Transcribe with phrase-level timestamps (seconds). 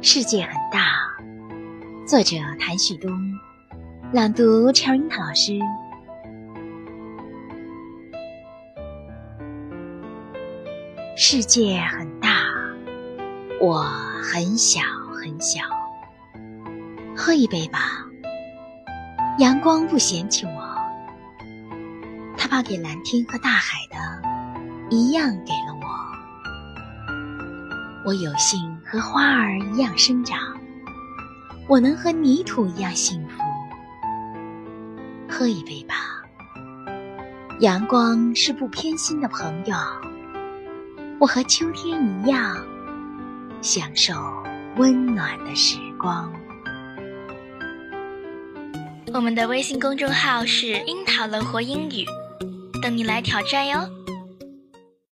[0.00, 0.78] 世界很大，
[2.06, 3.10] 作者谭旭东，
[4.12, 5.58] 朗读乔樱桃老师。
[11.16, 12.44] 世界很大，
[13.60, 13.82] 我
[14.22, 14.80] 很小
[15.20, 15.62] 很小。
[17.16, 17.80] 喝一杯吧，
[19.38, 20.76] 阳光不嫌弃我，
[22.36, 23.96] 他把给蓝天和大海的
[24.90, 25.88] 一样给了我。
[28.06, 30.38] 我有幸和花儿一样生长，
[31.68, 33.42] 我能和泥土一样幸福。
[35.28, 35.94] 喝一杯吧，
[37.60, 39.76] 阳光是不偏心的朋友。
[41.20, 42.56] 我和秋天一样，
[43.60, 44.14] 享受
[44.78, 46.32] 温暖的时光。
[49.12, 52.06] 我们的微信公众号是“樱桃乐活英语”，
[52.80, 53.80] 等你来挑战哟。